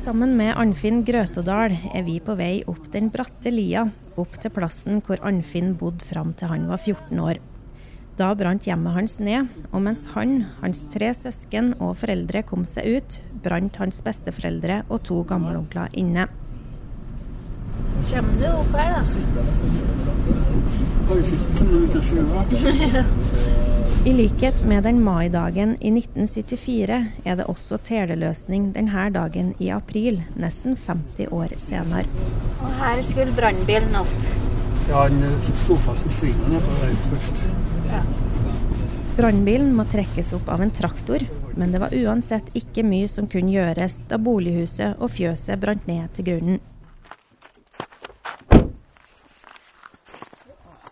Sammen 0.00 0.32
med 0.34 0.56
Arnfinn 0.56 1.04
Grøtedal 1.06 1.76
er 1.94 2.02
vi 2.06 2.16
på 2.24 2.34
vei 2.38 2.64
opp 2.70 2.88
den 2.94 3.12
bratte 3.12 3.52
lia, 3.52 3.84
opp 4.18 4.34
til 4.40 4.52
plassen 4.56 5.02
hvor 5.06 5.20
Arnfinn 5.22 5.74
bodde 5.78 6.06
fram 6.08 6.32
til 6.34 6.50
han 6.50 6.66
var 6.70 6.80
14 6.82 7.20
år. 7.22 7.38
Da 8.18 8.32
brant 8.36 8.66
hjemmet 8.66 8.96
hans 8.96 9.18
ned, 9.22 9.48
og 9.70 9.84
mens 9.86 10.08
han, 10.16 10.42
hans 10.60 10.82
tre 10.92 11.12
søsken 11.16 11.72
og 11.78 11.94
foreldre 12.02 12.42
kom 12.48 12.66
seg 12.68 12.98
ut, 12.98 13.20
brant 13.44 13.78
hans 13.80 14.02
besteforeldre 14.04 14.82
og 14.88 15.04
to 15.08 15.22
gamleonkler 15.28 15.94
inne. 15.96 16.26
Kommer 18.10 18.34
du 18.36 18.46
opp 18.52 18.76
her, 18.76 18.90
da? 18.96 19.04
I 24.04 24.12
likhet 24.12 24.64
med 24.64 24.82
den 24.82 25.04
maidagen 25.04 25.74
i 25.80 25.90
1974 25.92 27.04
er 27.24 27.34
det 27.36 27.44
også 27.52 27.76
teleløsning 27.84 28.70
denne 28.72 29.10
dagen 29.12 29.50
i 29.60 29.68
april, 29.74 30.22
nesten 30.40 30.78
50 30.86 31.28
år 31.28 31.52
senere. 31.60 32.06
Og 32.62 32.70
her 32.80 33.02
skulle 33.04 33.36
brannbilen 33.36 33.98
opp. 34.00 34.14
Ja, 34.88 35.04
den 35.12 35.36
sto 35.44 35.76
fast 35.84 36.08
i 36.08 36.14
svingen 36.14 36.64
på 36.64 36.78
vei 36.80 36.94
først. 37.10 37.44
Ja. 37.90 38.00
Brannbilen 39.18 39.74
må 39.76 39.84
trekkes 39.84 40.32
opp 40.38 40.48
av 40.48 40.64
en 40.64 40.72
traktor, 40.72 41.20
men 41.60 41.74
det 41.74 41.82
var 41.82 41.92
uansett 41.92 42.48
ikke 42.56 42.86
mye 42.86 43.08
som 43.10 43.28
kunne 43.28 43.52
gjøres 43.52 44.00
da 44.08 44.16
bolighuset 44.16 44.96
og 44.96 45.12
fjøset 45.12 45.60
brant 45.60 45.84
ned 45.90 46.08
til 46.16 46.30
grunnen. 46.30 46.60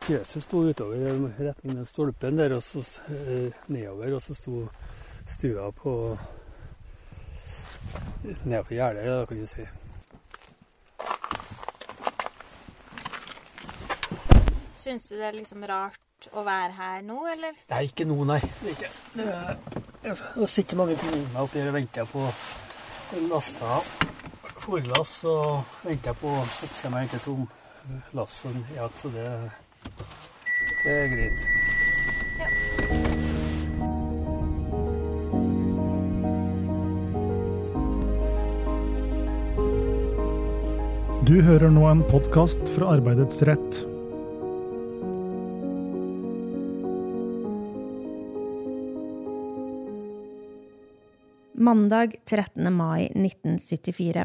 Fjøset 0.08 0.40
sto 0.40 0.62
utover 0.64 1.18
retning 1.36 1.82
av 1.82 1.88
stolpen 1.90 2.38
der, 2.38 2.54
og 2.56 2.62
så 2.64 2.80
eh, 3.12 3.52
nedover. 3.68 4.14
Og 4.16 4.22
så 4.24 4.32
sto 4.32 4.62
stua 5.28 5.66
på 5.76 5.92
nedover 8.48 8.72
gjerdet, 8.72 9.04
da, 9.04 9.26
kan 9.28 9.42
du 9.42 9.44
si. 9.50 9.66
Syns 14.80 15.10
du 15.10 15.18
det 15.18 15.28
er 15.28 15.36
liksom 15.36 15.68
rart 15.68 16.30
å 16.32 16.40
være 16.46 16.72
her 16.78 17.04
nå, 17.04 17.20
eller? 17.34 17.60
Nei, 17.68 17.84
ikke 17.92 18.08
nå, 18.08 18.16
nei. 18.32 18.40
Det 18.64 18.72
er 18.72 19.52
ikke. 20.08 20.18
Det 20.40 20.50
sitter 20.56 20.80
mange 20.80 20.96
pingviner 20.96 21.44
oppi 21.44 21.60
her 21.60 21.68
og 21.68 21.80
venter 21.82 22.08
på 22.08 22.24
lasta 23.28 23.76
forlass 24.64 25.20
og 25.28 25.80
venter 25.84 26.16
på 26.16 26.32
at 26.40 26.60
jeg 26.64 26.76
skal 26.80 26.96
hente 26.96 27.24
tom 27.28 27.48
lass 28.16 28.44
og 28.48 28.56
ja, 28.72 28.88
så 28.96 29.12
det 29.12 29.28
det 30.88 30.96
er 30.96 31.10
greit. 31.12 31.40
Ja. 32.38 32.48
Du 41.28 41.34
hører 41.44 41.68
nå 41.68 41.84
en 41.90 42.00
podkast 42.08 42.70
fra 42.72 42.94
Arbeidets 42.94 43.42
rett. 43.44 43.82
Mandag 51.52 52.16
13. 52.24 52.72
mai 52.72 53.10
1974. 53.12 54.24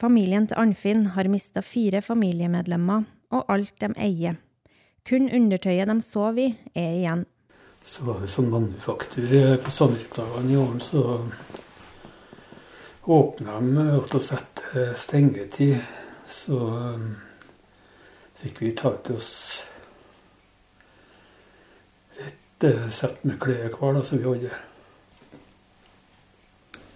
Familien 0.00 0.46
til 0.48 0.62
Arnfinn 0.62 1.10
har 1.12 1.28
mista 1.28 1.60
fire 1.60 2.00
familiemedlemmer 2.00 3.04
og 3.36 3.52
alt 3.52 3.76
de 3.82 3.92
eier. 4.00 4.40
Kun 5.08 5.30
undertøyet 5.32 5.88
de 5.88 6.02
sov 6.02 6.38
i, 6.38 6.50
er 6.74 6.96
igjen. 6.98 7.24
Så 7.84 8.04
var 8.04 8.20
det 8.20 8.28
sånn 8.28 8.50
manufaktur 8.52 9.30
på 9.64 9.72
samvirkedagene 9.72 10.52
i 10.52 10.58
åren, 10.60 10.82
så 10.84 11.22
åpna 13.10 13.60
de 13.60 13.86
og 13.96 14.20
satte 14.22 14.90
stengetid. 14.96 15.80
Så 16.30 16.54
um, 16.54 17.16
fikk 18.38 18.60
vi 18.62 18.74
ta 18.76 18.92
til 19.02 19.16
oss 19.18 19.30
et 22.20 22.68
uh, 22.68 22.86
sett 22.92 23.24
med 23.24 23.40
klær 23.42 23.72
hver 23.72 23.96
da, 23.96 24.04
som 24.06 24.20
vi 24.20 24.28
hadde. 24.28 24.52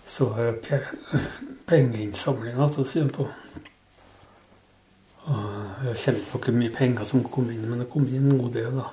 Så 0.06 0.29
var 0.31 0.53
det 0.62 0.83
pengeinnsamlinga 1.71 2.69
til 2.71 2.84
å 2.84 2.87
sy 2.93 3.09
på. 3.11 3.27
Jeg 5.25 5.97
kjemper 6.03 6.39
ikke 6.39 6.53
hvor 6.53 6.59
mye 6.59 6.73
penger 6.75 7.07
som 7.09 7.23
kom 7.33 7.47
inn, 7.53 7.65
men 7.69 7.81
det 7.81 7.91
kom 7.93 8.05
inn 8.09 8.27
en 8.29 8.41
god 8.43 8.57
del. 8.59 8.77
da. 8.77 8.91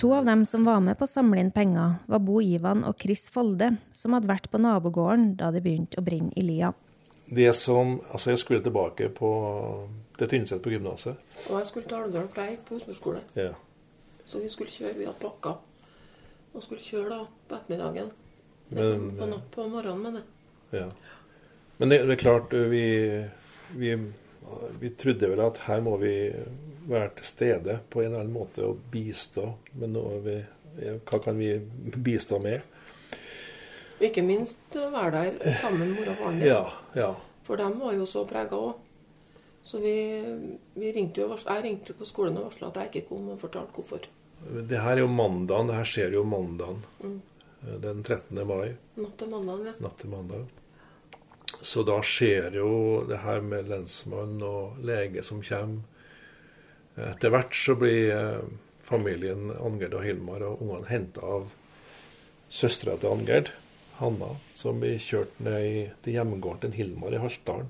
To 0.00 0.12
av 0.12 0.24
dem 0.28 0.44
som 0.48 0.64
var 0.64 0.80
med 0.84 0.96
på 0.98 1.04
å 1.04 1.10
samle 1.10 1.40
inn 1.40 1.52
penger, 1.52 1.98
var 2.08 2.20
Bo 2.24 2.40
Ivan 2.44 2.84
og 2.84 2.98
Chris 3.00 3.28
Folde, 3.32 3.74
som 3.96 4.16
hadde 4.16 4.28
vært 4.28 4.48
på 4.52 4.60
nabogården 4.60 5.34
da 5.40 5.50
det 5.52 5.62
begynte 5.64 6.00
å 6.00 6.04
brenne 6.04 6.32
i 6.36 6.44
lia. 6.44 6.72
Det 7.26 7.48
som, 7.58 7.96
altså 8.12 8.30
Jeg 8.30 8.38
skulle 8.38 8.62
tilbake 8.62 9.08
på, 9.10 9.30
til 10.18 10.28
Tynset 10.30 10.62
på 10.62 10.70
gymnaset. 10.70 11.16
Og 11.48 11.56
jeg 11.58 11.70
skulle 11.70 11.88
til 11.88 11.98
Alvdal, 11.98 12.28
for 12.28 12.42
jeg 12.42 12.54
gikk 12.54 12.66
på 12.68 12.76
husmorskole. 12.76 13.22
Ja. 13.34 13.54
Så 14.26 14.42
vi 14.42 14.50
skulle 14.52 14.70
kjøre, 14.70 14.98
vi 14.98 15.08
hadde 15.08 15.22
pakka. 15.22 15.56
Og 16.54 16.62
skulle 16.62 16.84
kjøre 16.84 17.10
da 17.10 17.18
på 17.48 17.58
ettermiddagen. 17.58 18.12
Men, 18.76 19.10
på, 19.18 19.40
på 19.56 19.66
morgenen, 19.72 20.02
mener 20.02 20.22
jeg. 20.22 20.84
Ja. 20.84 20.86
Men 21.78 21.92
det, 21.92 22.04
det 22.06 22.14
er 22.16 22.22
klart, 22.22 22.54
vi 22.70 22.84
vi, 23.74 23.92
vi, 24.80 24.90
trodde 24.98 25.30
vel 25.32 25.42
at 25.44 25.60
her 25.66 25.82
må 25.84 25.96
vi 26.00 26.14
være 26.86 27.10
til 27.18 27.28
stede 27.28 27.78
på 27.90 28.02
en 28.02 28.10
eller 28.10 28.24
annen 28.24 28.36
måte 28.36 28.64
og 28.66 28.80
bistå. 28.92 29.48
Men 29.80 29.98
vi, 30.24 30.38
hva 30.78 31.20
kan 31.22 31.38
vi 31.38 31.54
bistå 31.96 32.40
med? 32.42 32.64
Ikke 34.00 34.22
minst 34.22 34.76
være 34.76 35.10
der 35.14 35.54
sammen 35.62 35.80
med 35.80 35.94
mor 35.96 36.10
og 36.12 36.18
faren 36.20 36.40
din. 36.40 36.48
Ja, 36.50 36.64
ja. 36.94 37.14
For 37.46 37.56
dem 37.56 37.78
var 37.80 37.94
jo 37.96 38.06
så 38.08 38.26
prega 38.28 38.58
òg. 38.58 38.82
Så 39.66 39.80
vi, 39.82 39.94
vi 40.78 40.92
ringte 40.94 41.24
jo, 41.24 41.32
jeg 41.34 41.62
ringte 41.64 41.94
på 41.96 42.06
skolen 42.06 42.36
og 42.38 42.50
varsla 42.50 42.68
at 42.68 42.76
jeg 42.84 42.90
ikke 42.92 43.08
kom, 43.08 43.32
og 43.32 43.40
fortalte 43.40 43.74
hvorfor. 43.74 44.04
Det 44.70 44.78
her 44.78 44.92
er 44.92 45.02
jo 45.02 45.08
mandagen. 45.10 45.70
Det 45.70 45.78
her 45.78 45.88
skjer 45.90 46.14
jo 46.14 46.22
mandagen. 46.28 46.84
Mm. 47.02 47.16
Den 47.82 48.04
13. 48.04 48.42
mai. 48.46 48.76
Natt 49.00 49.16
til 49.18 49.32
mandag, 49.32 49.64
ja. 49.66 49.74
Natt 49.82 49.98
til 49.98 50.12
mandag. 50.12 50.44
Så 51.62 51.82
da 51.86 52.00
skjer 52.04 52.56
jo 52.58 52.70
det 53.08 53.22
her 53.24 53.40
med 53.44 53.70
lensmann 53.70 54.40
og 54.44 54.80
lege 54.84 55.22
som 55.26 55.42
kommer. 55.44 55.84
Etter 56.96 57.32
hvert 57.32 57.56
så 57.56 57.74
blir 57.76 58.12
eh, 58.14 58.44
familien 58.86 59.50
Angerd 59.52 59.96
og 59.98 60.04
Hilmar 60.06 60.44
og 60.46 60.62
ungene 60.64 60.88
henta 60.88 61.24
av 61.36 61.50
søstera 62.48 62.96
til 63.00 63.12
Angerd, 63.12 63.50
Hanna, 63.98 64.30
som 64.56 64.80
blir 64.80 64.96
kjørt 65.00 65.36
ned 65.44 65.92
til 66.04 66.16
hjemgården 66.16 66.64
til 66.64 66.76
Hilmar 66.76 67.16
i 67.16 67.20
Haltdalen. 67.20 67.68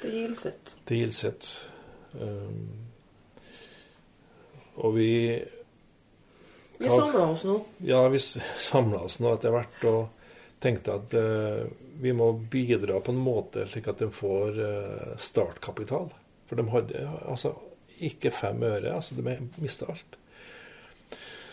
Til 0.00 0.14
Gilset. 0.14 0.74
Til 0.86 1.02
Gilset. 1.02 1.48
Um, 2.14 2.68
og 4.78 4.94
vi 4.96 5.12
Vi 6.78 6.90
samla 6.90 7.24
oss 7.32 7.42
nå. 7.44 7.56
Ja, 7.82 8.04
vi 8.08 8.20
samla 8.70 9.02
oss 9.08 9.18
nå 9.22 9.34
etter 9.34 9.54
hvert. 9.54 9.84
og 9.90 10.17
tenkte 10.60 10.94
at 10.98 11.14
uh, 11.14 11.66
vi 12.00 12.12
må 12.12 12.32
bidra 12.32 13.00
på 13.00 13.12
en 13.12 13.22
måte 13.22 13.66
slik 13.70 13.88
at 13.90 14.02
de 14.02 14.10
får 14.14 14.60
uh, 14.60 15.16
startkapital. 15.18 16.10
For 16.48 16.58
de 16.58 16.68
hadde 16.72 17.04
altså 17.28 17.54
ikke 18.04 18.32
fem 18.34 18.62
øre. 18.62 18.94
altså 18.94 19.18
De 19.18 19.36
mista 19.58 19.88
alt. 19.90 20.18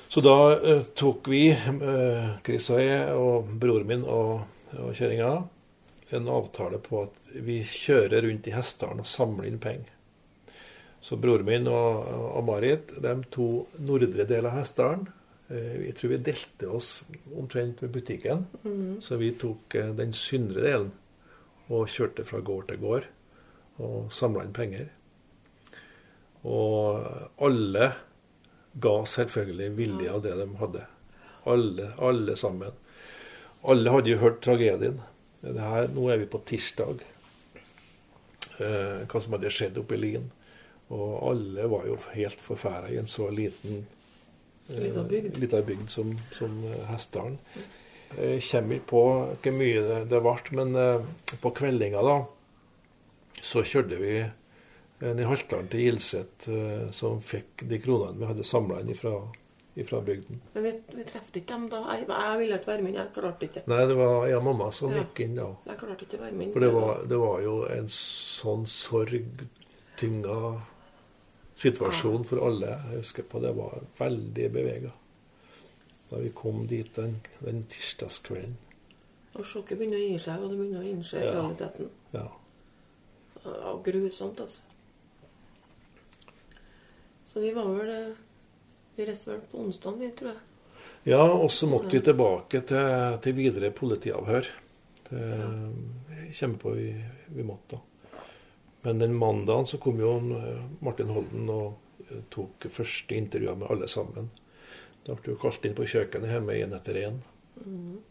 Så 0.10 0.22
da 0.26 0.38
uh, 0.56 0.86
tok 0.98 1.30
vi, 1.32 1.50
Chris 2.46 2.70
og 2.74 2.82
jeg 2.82 3.18
og 3.18 3.52
broren 3.60 3.90
min 3.90 4.06
og, 4.06 4.46
og 4.78 4.94
kjerringa, 4.96 5.34
en 6.14 6.30
avtale 6.30 6.78
på 6.80 7.02
at 7.08 7.36
vi 7.44 7.60
kjører 7.66 8.24
rundt 8.24 8.48
i 8.48 8.54
Hessdalen 8.54 9.02
og 9.02 9.10
samler 9.10 9.50
inn 9.50 9.60
penger. 9.60 9.92
Så 11.02 11.18
broren 11.22 11.46
min 11.46 11.68
og, 11.70 12.06
og 12.08 12.46
Marit, 12.48 12.94
de 13.02 13.14
to 13.34 13.66
nordre 13.86 14.26
deler 14.26 14.50
av 14.50 14.62
Hessdalen, 14.62 15.08
Eh, 15.08 15.25
jeg 15.54 15.94
tror 15.98 16.12
vi 16.16 16.22
delte 16.26 16.70
oss 16.74 16.90
omtrent 17.38 17.82
med 17.84 17.94
butikken. 17.94 18.46
Mm. 18.64 19.02
Så 19.02 19.20
vi 19.22 19.32
tok 19.38 19.76
eh, 19.78 19.92
den 19.98 20.14
syndre 20.18 20.64
delen 20.66 20.92
og 21.70 21.90
kjørte 21.90 22.26
fra 22.26 22.42
gård 22.46 22.70
til 22.70 22.82
gård 22.82 23.08
og 23.82 24.12
samla 24.14 24.46
inn 24.46 24.56
penger. 24.56 24.90
Og 26.46 27.42
alle 27.46 27.92
ga 28.82 28.96
selvfølgelig 29.10 29.72
vilje 29.78 30.14
av 30.14 30.24
det 30.26 30.36
de 30.40 30.48
hadde. 30.62 30.86
Alle, 31.50 31.92
alle 32.02 32.36
sammen. 32.38 32.74
Alle 33.66 33.94
hadde 33.94 34.14
jo 34.14 34.22
hørt 34.22 34.42
tragedien. 34.46 35.02
Her, 35.42 35.90
nå 35.94 36.08
er 36.10 36.22
vi 36.22 36.30
på 36.30 36.42
tirsdag. 36.48 37.02
Eh, 38.62 39.06
hva 39.10 39.22
som 39.22 39.36
hadde 39.36 39.54
skjedd 39.54 39.78
oppe 39.82 39.98
i 39.98 40.02
Lien. 40.02 40.30
Og 40.94 41.18
alle 41.32 41.66
var 41.70 41.86
jo 41.90 41.98
helt 42.14 42.42
forferda 42.42 42.94
i 42.94 43.00
en 43.02 43.10
så 43.10 43.30
liten 43.34 43.86
Lita 44.70 45.04
bygd. 45.06 45.38
Lita 45.38 45.62
bygd 45.62 45.90
som, 45.94 46.16
som 46.34 46.56
eh, 46.66 46.86
Hessdalen. 46.90 47.38
Jeg 48.16 48.42
kommer 48.48 48.76
ikke 48.80 48.88
på 48.90 49.04
hvor 49.44 49.56
mye 49.60 49.82
det, 49.84 50.00
det 50.10 50.22
ble, 50.24 50.36
men 50.58 50.76
eh, 50.80 51.38
på 51.44 51.52
kveldinga 51.58 52.02
da, 52.06 52.18
så 53.46 53.64
kjørte 53.68 53.98
vi 54.02 54.16
En 55.04 55.20
i 55.20 55.26
Haltdalen 55.28 55.68
til 55.68 55.82
Gilset 55.84 56.46
eh, 56.48 56.86
som 56.96 57.18
fikk 57.22 57.66
de 57.68 57.78
kronene 57.84 58.16
vi 58.22 58.30
hadde 58.30 58.46
samla 58.48 58.78
inn 58.80 58.94
ifra, 58.94 59.12
ifra 59.76 60.00
bygden. 60.02 60.40
Men 60.54 60.64
vi, 60.64 60.72
vi 60.96 61.04
traff 61.10 61.28
ikke 61.36 61.50
dem 61.52 61.66
da. 61.70 61.82
Jeg, 61.98 62.06
jeg 62.08 62.38
ville 62.40 62.56
ikke 62.62 62.70
være 62.72 62.86
med 62.86 62.94
inn. 62.94 63.00
Jeg 63.02 63.12
klarte 63.18 63.50
ikke. 63.50 63.64
Nei, 63.68 63.82
det 63.92 63.98
var 64.00 64.14
jeg 64.32 64.38
og 64.40 64.46
mamma 64.48 64.70
som 64.74 64.96
Ja. 64.96 65.04
gikk 65.04 65.20
inn 65.28 65.36
da. 65.36 65.50
Jeg 65.68 65.78
klarte 65.82 66.08
ikke 66.08 66.16
å 66.18 66.24
være 66.24 66.38
med 66.40 66.48
inn. 66.48 66.54
For 66.56 66.64
det 66.64 66.72
var, 66.78 67.04
det 67.12 67.20
var 67.26 67.44
jo 67.44 67.58
en 67.76 67.92
sånn 67.92 68.64
sorgtynga 68.72 70.40
situasjon 71.56 72.26
for 72.28 72.44
alle. 72.48 72.74
Jeg 72.92 73.02
husker 73.02 73.24
på 73.32 73.40
det 73.44 73.54
var 73.58 73.82
veldig 74.00 74.48
bevega. 74.54 74.92
Da 76.10 76.20
vi 76.22 76.30
kom 76.36 76.66
dit 76.70 76.92
den, 76.96 77.16
den 77.42 77.64
tirsdagskvelden. 77.72 78.58
Og 79.36 79.46
sjokket 79.50 79.78
begynner 79.80 80.00
å 80.00 80.06
gi 80.06 80.20
seg, 80.22 80.44
og 80.44 80.52
det 80.54 80.58
begynner 80.60 80.84
å 80.84 80.90
innse 80.90 81.20
Ja. 81.20 81.32
realiteten. 81.36 81.90
Ja. 82.14 82.28
Ja, 83.46 83.74
grusomt, 83.84 84.40
altså. 84.40 84.62
Så 87.28 87.42
vi 87.44 87.52
var 87.54 87.68
vel 87.76 87.90
eh, 87.90 88.14
Vi 88.96 89.06
reiste 89.06 89.28
vel 89.32 89.42
på 89.52 89.60
onsdag, 89.60 89.98
vi, 90.00 90.08
tror 90.16 90.30
jeg. 90.32 90.40
Ja, 91.12 91.20
og 91.26 91.50
så 91.52 91.68
måtte 91.68 91.92
vi 91.92 92.00
tilbake 92.02 92.62
til, 92.66 93.18
til 93.22 93.36
videre 93.36 93.72
politiavhør. 93.76 94.48
Det 95.10 95.26
kommer 96.40 96.58
på 96.62 96.72
vi, 96.78 96.86
vi 97.36 97.44
måtte. 97.44 97.76
da. 97.76 97.82
Men 98.86 99.02
den 99.02 99.16
mandagen 99.18 99.68
så 99.70 99.80
kom 99.82 100.00
jo 100.02 100.16
eh, 100.38 100.66
Martin 100.86 101.14
Holden 101.14 101.50
og 101.50 102.06
eh, 102.08 102.24
tok 102.34 102.68
første 102.74 103.18
intervjuer 103.18 103.58
med 103.62 103.72
alle 103.74 103.90
sammen. 103.92 104.30
Da 105.06 105.18
ble 105.18 105.34
jo 105.34 105.40
kalt 105.42 105.66
inn 105.66 105.78
på 105.78 105.88
kjøkkenet 105.90 106.36
hjemme 106.36 106.58
én 106.58 106.76
etter 106.78 107.02
én. 107.02 107.24
Mm. 107.66 108.02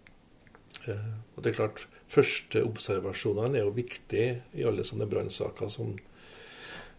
og 1.37 1.43
det 1.45 1.51
er 1.51 1.57
klart, 1.59 1.83
Første 2.15 2.63
observasjonene 2.65 3.59
er 3.59 3.67
jo 3.67 3.75
viktig 3.75 4.25
i 4.57 4.65
alle 4.67 4.85
sånne 4.87 5.07
brannsaker 5.11 5.69
som 5.73 5.93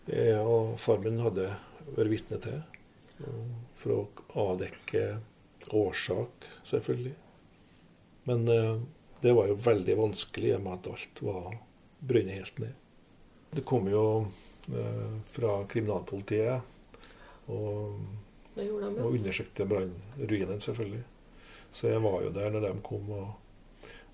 jeg 0.06 0.38
og 0.42 0.76
far 0.80 1.00
min 1.02 1.22
hadde 1.24 1.48
vært 1.96 2.12
vitne 2.12 2.40
til. 2.44 2.60
For 3.80 3.94
å 3.96 4.02
avdekke 4.52 5.06
årsak, 5.72 6.48
selvfølgelig. 6.68 7.16
Men 8.28 8.48
eh, 8.52 8.76
det 9.22 9.34
var 9.34 9.50
jo 9.50 9.60
veldig 9.66 9.98
vanskelig 9.98 10.52
i 10.52 10.56
og 10.58 10.66
med 10.66 10.80
at 10.80 10.92
alt 10.92 11.22
var 11.26 11.56
brønnet 12.06 12.42
helt 12.42 12.60
ned. 12.62 12.85
Det 13.52 13.64
kom 13.66 13.88
jo 13.92 14.06
eh, 14.74 15.18
fra 15.36 15.58
kriminalpolitiet 15.70 16.62
og, 17.54 18.00
og 18.58 19.12
undersøkte 19.12 19.68
brannruinen, 19.70 20.62
selvfølgelig. 20.62 21.04
Så 21.72 21.88
jeg 21.92 22.04
var 22.04 22.22
jo 22.24 22.32
der 22.32 22.50
når 22.50 22.68
de 22.70 22.74
kom 22.84 23.10
og, 23.12 23.34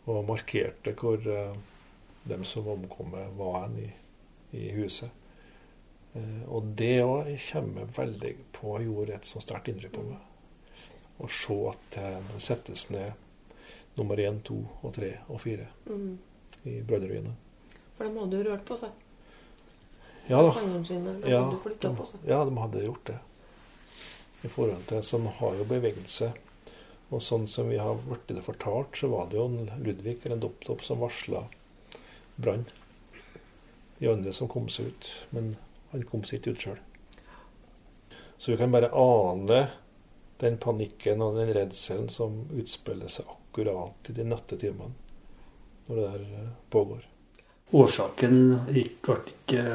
og 0.09 0.25
markerte 0.25 0.93
hvor 0.97 1.21
eh, 1.29 1.55
de 2.23 2.37
som 2.45 2.67
omkommet 2.67 3.33
var 3.37 3.63
hen 3.65 3.79
i, 3.85 3.89
i 4.57 4.71
huset. 4.75 5.09
Eh, 6.13 6.43
og 6.47 6.73
det 6.77 6.99
òg 7.05 7.31
kommer 7.51 7.93
veldig 7.97 8.35
på 8.53 8.75
gjorde 8.83 9.15
et 9.15 9.29
så 9.29 9.41
sterkt 9.41 9.71
inntrykk 9.71 9.95
på 9.97 10.07
meg. 10.09 10.27
Å 11.21 11.29
se 11.29 11.57
at 11.69 11.95
det 11.95 12.41
settes 12.41 12.89
ned 12.89 13.13
nummer 13.97 14.17
én, 14.19 14.39
to 14.43 14.57
og 14.81 14.93
tre 14.95 15.17
og 15.29 15.41
fire 15.43 15.67
Mm. 15.85 16.17
i 16.65 16.81
brannruinen. 16.81 17.35
For 17.97 18.05
de 18.07 18.19
hadde 18.19 18.37
jo 18.37 18.49
rørt 18.49 18.65
på 18.65 18.77
seg. 18.79 18.91
Ja 20.31 20.41
da. 20.45 20.51
Sine. 20.55 21.13
De 21.21 21.29
Ja, 21.31 21.41
de, 21.51 21.57
på 21.95 22.05
ja, 22.27 22.39
de 22.47 22.57
hadde 22.57 22.83
gjort 22.85 23.05
det. 23.11 23.17
I 24.41 24.49
forhold 24.49 24.85
til 24.89 25.03
Som 25.03 25.27
har 25.27 25.57
jo 25.59 25.65
bevegelse. 25.67 26.31
Og 27.11 27.19
sånn 27.21 27.43
som 27.51 27.67
vi 27.69 27.77
har 27.77 27.97
blitt 28.05 28.29
det 28.31 28.43
fortalt, 28.45 28.95
så 28.95 29.09
var 29.11 29.27
det 29.27 29.35
jo 29.35 29.49
en 29.49 29.71
Ludvig 29.83 30.21
eller 30.23 30.37
en 30.37 30.43
Dopptopp 30.45 30.83
som 30.87 31.01
varsla 31.03 31.43
brann. 32.39 32.63
De 33.99 34.07
andre 34.07 34.31
som 34.33 34.47
kom 34.47 34.69
seg 34.71 34.87
ut. 34.93 35.09
Men 35.35 35.51
han 35.91 36.07
kom 36.07 36.23
seg 36.23 36.39
ikke 36.39 36.55
ut 36.55 36.63
sjøl. 36.65 36.79
Så 38.39 38.53
vi 38.53 38.57
kan 38.57 38.71
bare 38.71 38.89
ane 38.95 39.65
den 40.41 40.55
panikken 40.57 41.21
og 41.21 41.35
den 41.37 41.51
redselen 41.53 42.07
som 42.09 42.45
utspiller 42.57 43.11
seg 43.11 43.27
akkurat 43.29 44.09
i 44.09 44.15
de 44.17 44.23
nattetimene 44.25 44.95
når 45.85 45.97
det 45.99 46.05
der 46.07 46.23
eh, 46.39 46.47
pågår. 46.73 47.03
Årsaken 47.75 48.39
gikk- 48.71 49.03
ble 49.05 49.17
ikke 49.33 49.65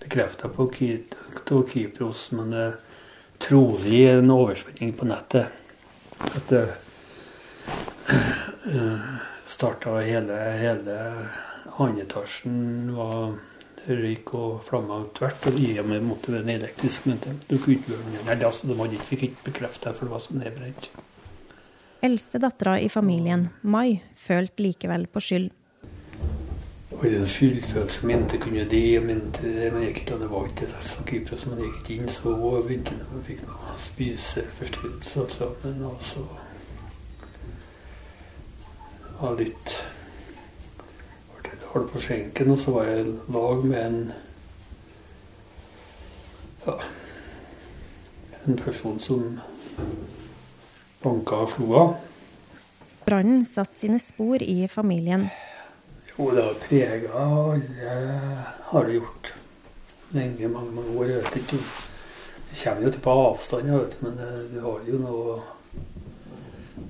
bekrefta 0.00 0.48
på 0.48 0.68
Kypros, 0.74 2.30
men 2.36 2.54
det 2.54 2.64
er 2.68 2.78
trolig 3.40 4.04
en 4.10 4.32
overspenning 4.34 4.92
på 4.96 5.08
nettet. 5.08 5.46
At 6.20 6.50
det 6.52 6.66
starta 9.48 10.00
hele, 10.04 10.36
hele 10.60 10.96
andre 11.80 12.04
etasjen 12.04 12.90
var 12.96 13.32
røyk 13.88 14.34
og 14.36 14.60
flammer 14.66 15.06
tvert, 15.16 15.46
og 15.48 15.60
i 15.60 15.70
og 15.80 15.88
med 15.88 16.04
måtte 16.04 16.34
være 16.34 16.58
elektrisk, 16.58 17.06
men 17.08 17.20
det, 17.22 17.36
du 17.48 17.56
kunne 17.56 17.78
ikke 17.78 17.94
gjøre 17.94 18.10
noe. 18.10 18.36
Altså, 18.36 18.68
de 18.68 18.76
hadde 18.76 18.98
ikke, 18.98 19.08
fikk 19.14 19.24
ikke 19.30 19.46
bekrefta, 19.48 19.94
for 19.96 20.06
det 20.06 20.14
var 20.14 20.24
så 20.24 20.36
nedbrent. 20.36 20.90
Eldste 22.04 22.40
dattera 22.40 22.78
i 22.80 22.88
familien, 22.92 23.48
Mai, 23.62 24.00
følte 24.16 24.64
likevel 24.64 25.08
på 25.12 25.20
skyld. 25.24 25.50
I 27.00 27.10
den 27.14 27.28
skyldfølelsen 27.28 28.06
mente 28.06 28.38
kunne 28.38 28.64
det, 28.68 29.02
mente 29.02 29.42
det, 29.42 29.70
men 29.72 29.86
ikke 29.88 30.04
da 30.08 30.18
det 30.20 30.30
var 30.30 30.50
ikke 30.50 30.68
det. 30.68 30.82
Så 30.84 31.04
Kypros, 31.08 31.46
men 31.46 31.58
jeg 31.58 31.70
gikk 31.70 31.78
ikke 31.80 31.94
inn, 32.02 32.12
så 32.12 32.34
begynte 32.66 32.98
de 32.98 33.06
å 33.16 33.22
fikk 33.24 33.46
noe 33.48 33.76
spiseforstyrrelse 33.80 35.24
altså. 35.24 35.48
Men 35.62 35.86
også 35.88 36.26
var 39.20 39.40
litt 39.40 39.80
hard 41.72 41.86
på 41.92 42.02
skjenken, 42.02 42.50
og 42.50 42.58
så 42.58 42.74
var 42.74 42.88
jeg 42.88 43.06
lag 43.30 43.64
med 43.64 43.80
en 43.84 44.00
ja, 46.66 46.76
en 48.46 48.56
person 48.58 48.98
som 48.98 49.38
banka 51.02 51.44
floa. 51.48 51.84
Brannen 53.06 53.46
satte 53.48 53.78
sine 53.78 54.00
spor 54.02 54.42
i 54.42 54.66
familien. 54.68 55.30
Jo, 56.18 56.30
det 56.34 56.42
har 56.42 56.54
prega 56.54 57.12
alle, 57.12 57.94
har 58.70 58.84
det 58.84 58.92
gjort. 58.98 59.32
Lenge, 60.10 60.48
mange, 60.48 60.70
mange 60.70 60.98
år. 60.98 61.04
Jeg 61.04 61.22
vet 61.24 61.36
ikke 61.36 61.56
om 61.56 61.64
Det 62.50 62.64
kommer 62.64 62.82
jo 62.82 62.90
til 62.90 63.00
på 63.00 63.10
avstand, 63.10 63.70
vet, 63.70 64.02
men 64.02 64.16
du 64.50 64.60
har 64.60 64.80
jo 64.88 64.98
noe, 64.98 65.36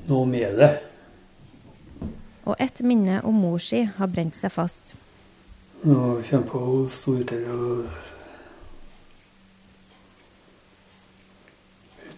noe 0.09 0.27
med 0.27 0.57
det. 0.57 0.71
Og 2.49 2.57
et 2.59 2.81
minne 2.83 3.21
om 3.29 3.37
mor 3.37 3.59
si 3.61 3.83
har 3.85 4.09
brent 4.09 4.37
seg 4.37 4.55
fast. 4.55 4.95
Nå 5.85 6.23
på 6.49 6.59
hun 6.65 6.89
sto 6.89 7.13
ute 7.21 7.37
og 7.53 7.85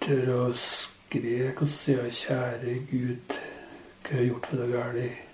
Ute 0.03 0.35
og 0.35 0.55
skrek, 0.59 1.61
og 1.61 1.67
så 1.67 1.77
sier 1.79 2.03
hun 2.03 2.11
'Kjære 2.11 2.79
Gud, 2.91 3.39
hva 4.03 4.11
har 4.11 4.19
jeg 4.19 4.29
gjort 4.29 4.47
for 4.47 4.57
deg 4.57 4.73
galt?' 4.73 5.32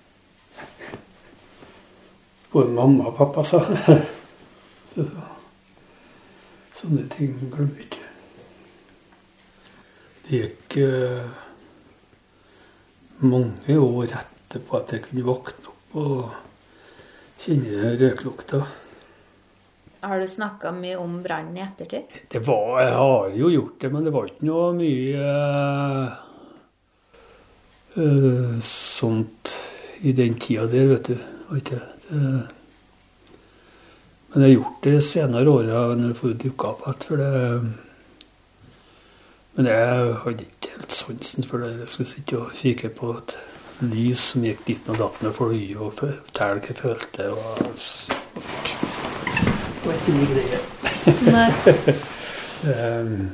Både 2.52 2.72
mamma 2.72 3.10
og 3.10 3.16
pappa 3.18 3.44
sa 3.44 3.60
Så- 4.94 5.10
Sånne 6.78 7.08
ting 7.10 7.32
glemmer 7.50 7.72
vi 7.74 7.82
ikke. 7.82 8.04
Det 10.28 10.38
gikk 10.44 10.76
eh, 10.84 11.24
mange 13.26 13.78
år 13.82 14.12
etterpå 14.20 14.78
at 14.78 14.92
jeg 14.94 15.02
kunne 15.08 15.24
våkne 15.26 15.72
opp 15.72 15.96
og 15.98 16.36
kjenne 17.42 17.96
røyklukta. 17.98 18.60
Har 20.06 20.22
du 20.22 20.28
snakka 20.30 20.70
mye 20.76 20.94
om 21.02 21.18
brannen 21.24 21.58
i 21.58 21.64
ettertid? 21.66 22.14
Det 22.30 22.44
var, 22.46 22.78
jeg 22.84 22.94
har 22.94 23.34
jo 23.42 23.50
gjort 23.56 23.80
det, 23.82 23.90
men 23.96 24.06
det 24.06 24.14
var 24.14 24.30
ikke 24.30 24.46
noe 24.46 24.70
mye 24.78 25.34
uh, 25.34 26.14
uh, 27.98 28.54
sånt 28.62 29.56
i 30.06 30.14
den 30.14 30.38
tida 30.38 30.68
der, 30.70 30.92
vet 30.94 31.10
du. 31.10 31.16
Var 31.50 31.58
ikke 31.64 31.80
det. 31.82 31.97
Det. 32.08 32.46
Men 34.28 34.42
jeg 34.42 34.48
har 34.48 34.54
gjort 34.54 34.84
det 34.84 35.04
senere 35.08 35.50
åra 35.50 35.84
når 35.96 36.08
det 36.08 36.16
får 36.18 36.34
dukka 36.42 36.72
opp 36.72 36.82
igjen. 36.86 37.04
For 37.06 37.16
det 37.22 37.32
Men 39.58 39.66
jeg 39.66 40.14
hadde 40.24 40.44
ikke 40.44 40.74
helt 40.76 40.92
sansen 40.92 41.44
for 41.44 41.58
det. 41.58 41.70
Jeg 41.80 41.88
skulle 41.88 42.10
sitte 42.12 42.38
og 42.38 42.52
kikke 42.54 42.88
på 42.94 43.06
et 43.16 43.38
lys 43.80 44.20
som 44.32 44.44
gikk 44.46 44.60
dit 44.66 44.90
og 44.90 44.98
datt 45.00 45.18
med 45.22 45.34
fly, 45.34 45.62
og 45.78 45.96
fortelle 45.98 46.60
hva 46.60 46.68
jeg 46.68 46.78
følte. 46.78 47.22
Og, 47.32 47.38
det 49.78 49.86
var 49.86 49.94
ikke 49.98 50.14
mye 50.18 50.30
greier. 50.34 50.62
Ehm, 52.58 53.28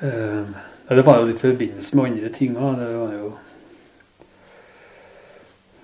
det, 0.00 0.46
det 0.88 1.02
var 1.06 1.16
jo 1.18 1.24
litt 1.26 1.40
i 1.42 1.48
forbindelse 1.48 1.96
med 1.96 2.04
andre 2.12 2.28
ting 2.30 2.52
òg. 2.54 2.76
Det 2.78 2.90
var 2.94 3.14
jo 3.16 3.32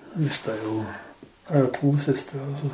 mista 0.15 0.55
jo 0.63 0.81
Jeg 0.81 1.57
har 1.57 1.65
jo 1.65 1.71
to 1.75 1.97
søstre. 1.97 2.39
Altså. 2.47 2.69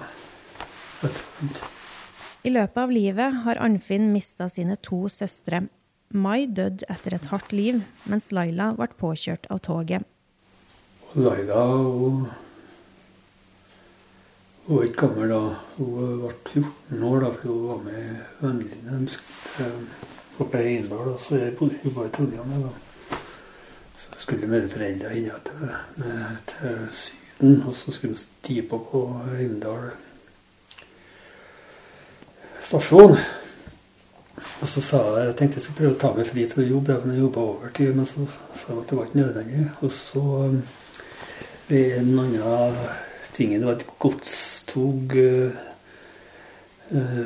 I 2.44 2.50
løpet 2.50 2.78
av 2.78 2.92
livet 2.94 3.40
har 3.46 3.60
Arnfinn 3.64 4.12
mista 4.14 4.48
sine 4.50 4.76
to 4.86 5.08
søstre. 5.10 5.64
Mai 6.14 6.46
døde 6.46 6.86
etter 6.90 7.18
et 7.18 7.26
hardt 7.32 7.52
liv, 7.52 7.82
mens 8.08 8.30
Laila 8.32 8.72
ble 8.78 8.88
påkjørt 9.00 9.50
av 9.52 9.60
toget. 9.66 10.06
Og 11.14 11.24
Laila 11.26 11.64
hun 11.74 12.28
Hun 14.68 14.78
var 14.78 14.84
ikke 14.84 15.08
gammel 15.08 15.30
da. 15.32 15.42
Hun 15.78 16.22
ble 16.22 16.32
14 16.44 17.04
år 17.08 17.22
da, 17.24 17.30
for 17.32 17.48
hun 17.48 17.68
var 17.70 17.78
med 17.86 18.08
vennene. 18.42 19.08
Skulle 19.08 19.70
få 20.38 20.44
på 20.44 20.58
Heimdal, 20.58 21.14
Så 21.20 21.36
jeg 21.36 21.56
bodde 21.56 21.80
hun 21.84 21.94
bare 21.94 22.08
i 22.08 22.10
Trondheim. 22.10 22.70
Så 23.98 24.10
skulle 24.16 24.48
mine 24.48 24.70
foreldre 24.70 25.10
henne 25.10 25.40
til, 25.46 25.72
med, 25.96 26.26
til 26.48 26.92
Syden, 27.38 27.64
og 27.68 27.74
så 27.74 27.92
skulle 27.92 28.14
vi 28.14 28.20
stige 28.20 28.62
på 28.62 28.88
på 28.92 29.22
Heimdal 29.38 29.92
stasjon. 32.62 33.18
Og 34.62 34.68
så 34.68 34.82
sa 34.82 34.98
jeg, 34.98 35.28
jeg 35.28 35.36
tenkte 35.38 35.58
jeg 35.58 35.64
skulle 35.64 35.78
prøve 35.78 35.96
å 35.96 36.00
ta 36.02 36.12
meg 36.14 36.28
fri 36.28 36.48
fra 36.50 36.66
jobb, 36.66 36.90
jeg 36.90 37.20
jobba 37.20 37.40
overtid, 37.42 37.94
men 37.96 38.06
så 38.06 38.26
sa 38.28 38.74
jeg 38.74 38.82
at 38.82 38.90
det 38.90 38.98
var 38.98 39.08
ikke 39.08 39.22
nødvendig. 39.22 39.70
Og 39.82 39.92
så 39.92 40.24
ved 41.68 41.98
en 41.98 42.20
annen 42.20 42.76
ting 43.34 43.54
Det 43.54 43.66
var 43.66 43.76
et 43.76 43.90
godstog 44.00 45.14
uh, 45.14 45.52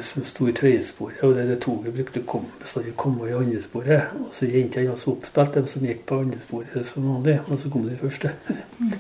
som 0.04 0.24
sto 0.28 0.48
i 0.48 0.52
tredjesporet, 0.52 1.24
og 1.24 1.36
det, 1.36 1.48
det 1.48 1.62
toget 1.64 1.94
brukte 1.96 2.20
å 2.20 2.28
komme, 2.28 2.52
bestandig 2.60 2.98
kom 3.00 3.20
i 3.24 3.32
andresporet. 3.32 4.12
Og 4.20 4.34
så 4.36 4.50
jentene 4.52 4.92
også 4.92 5.14
oppspilt 5.16 5.56
dem 5.56 5.70
som 5.72 5.86
gikk 5.88 6.04
på 6.10 6.20
andresporet 6.26 6.88
som 6.88 7.08
vanlig, 7.08 7.40
og 7.48 7.60
så 7.62 7.72
kom 7.72 7.88
de 7.88 8.00
første. 8.02 8.34
Mm. 8.80 8.98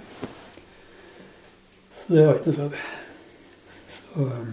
Så 2.01 2.13
det 2.13 2.27
var 2.27 2.35
ikke 2.35 2.51
noe 2.51 2.59
særlig. 2.59 2.83
Så... 3.87 4.27
Um, 4.27 4.51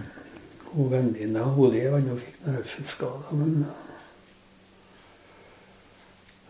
hun 0.73 0.91
venninna 0.91 1.43
hun 1.43 1.75
ennå 1.75 2.13
og 2.13 2.21
fikk 2.21 2.41
noen 2.45 2.57
hørselsskader. 2.59 3.31
Men 3.33 3.67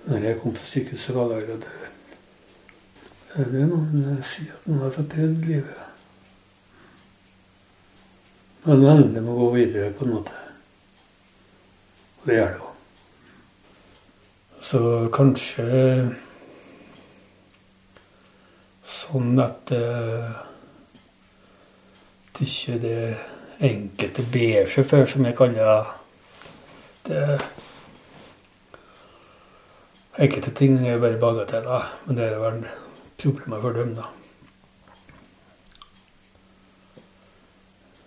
når 0.08 0.24
jeg 0.26 0.40
kom 0.40 0.54
til 0.54 0.66
sykehuset, 0.66 1.14
var 1.14 1.28
Laila 1.30 1.58
død. 1.62 1.84
Det 3.36 3.44
er 3.44 3.68
noen 3.70 4.22
sier 4.24 4.56
at 4.56 4.66
noen 4.66 4.82
har 4.82 4.94
fått 4.96 5.12
prøvd 5.12 5.46
livet. 5.46 5.84
Men 8.64 9.14
det 9.14 9.22
må 9.22 9.36
gå 9.36 9.50
videre 9.54 9.92
på 9.94 10.04
en 10.04 10.16
måte. 10.16 10.34
Og 12.18 12.26
det 12.26 12.40
gjør 12.40 12.50
det 12.52 12.64
òg. 12.64 12.74
Så 14.68 14.80
kanskje 15.14 15.64
sånn 18.88 19.38
at 19.40 19.70
uh, 19.76 20.47
ikke 22.40 22.78
det 22.82 23.16
enkelte 23.60 24.24
B-sjåfør, 24.32 25.04
som 25.04 25.26
jeg 25.26 25.36
kaller 25.36 25.94
det. 27.06 27.40
Enkelte 30.18 30.50
ting 30.50 30.88
er 30.88 30.98
bare 30.98 31.20
bagateller, 31.20 31.94
men 32.06 32.16
det 32.16 32.24
er 32.24 32.38
vel 32.42 32.64
problemer 33.22 33.60
for 33.60 33.76
dem, 33.76 33.94
da. 33.94 34.08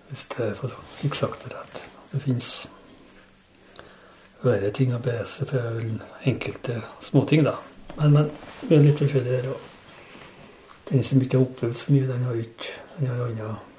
Hvis 0.10 0.28
jeg 0.38 0.56
fikk 1.00 1.16
sagt 1.16 1.46
det 1.46 1.56
rett. 1.56 1.84
Det 2.12 2.22
fins 2.24 2.52
verre 4.44 4.72
ting 4.76 4.92
å 4.96 5.00
be 5.00 5.22
seg 5.30 5.54
for 5.54 5.82
enkelte 6.28 6.82
småting, 7.00 7.46
da. 7.48 7.56
Men, 7.98 8.16
men 8.18 8.32
vi 8.68 8.76
er 8.76 8.88
litt 8.88 9.00
forskjellige 9.00 9.42
der 9.42 9.52
òg. 9.54 9.68
Den 10.92 11.04
som 11.08 11.22
ikke 11.24 11.40
har 11.40 11.46
opplevd 11.46 11.78
så 11.80 11.94
mye, 11.96 12.08
den 12.08 12.24
har 12.28 12.40
ikke 12.44 12.80
den 12.98 13.08
har 13.08 13.28
annet 13.30 13.71